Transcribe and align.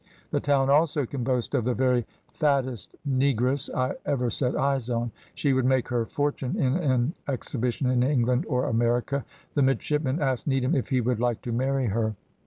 The 0.31 0.39
town 0.39 0.67
also 0.71 1.05
can 1.05 1.23
boast 1.23 1.53
of 1.53 1.63
the 1.63 1.75
very 1.75 2.07
fattest 2.33 2.95
negress 3.07 3.69
I 3.71 3.93
ever 4.03 4.31
set 4.31 4.55
eyes 4.55 4.89
on; 4.89 5.11
she 5.35 5.53
would 5.53 5.63
make 5.63 5.89
her 5.89 6.07
fortune 6.07 6.57
in 6.59 6.75
an 6.77 7.13
exhibition 7.27 7.87
in 7.87 8.01
England 8.01 8.47
or 8.49 8.65
America. 8.65 9.25
The 9.53 9.61
midshipmen 9.61 10.19
asked 10.19 10.47
Needham 10.47 10.73
if 10.73 10.89
he 10.89 11.01
would 11.01 11.19
like 11.19 11.43
to 11.43 11.51
marry 11.51 11.85
her. 11.85 12.15